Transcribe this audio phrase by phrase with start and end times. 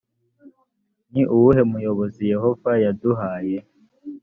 [1.11, 3.57] ni uwuhe muyobozi yehova yaduhaye